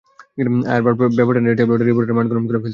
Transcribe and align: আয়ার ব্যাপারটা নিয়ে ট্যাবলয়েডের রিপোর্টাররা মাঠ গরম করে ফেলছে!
আয়ার 0.67 0.83
ব্যাপারটা 1.11 1.41
নিয়ে 1.41 1.57
ট্যাবলয়েডের 1.57 1.87
রিপোর্টাররা 1.89 2.17
মাঠ 2.17 2.27
গরম 2.31 2.43
করে 2.47 2.53
ফেলছে! 2.53 2.69